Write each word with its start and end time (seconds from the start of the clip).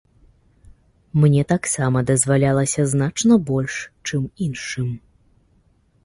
Мне 1.23 1.41
таксама 1.51 2.01
дазвалялася 2.11 2.85
значна 2.93 3.37
больш, 3.51 3.75
чым 4.07 4.21
іншым. 4.47 4.89